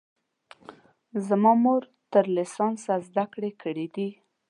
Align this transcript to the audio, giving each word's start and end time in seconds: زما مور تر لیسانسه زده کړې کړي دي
زما 1.27 1.53
مور 1.63 1.83
تر 2.11 2.25
لیسانسه 2.35 2.93
زده 3.07 3.25
کړې 3.33 3.51
کړي 3.61 3.87
دي 3.95 4.09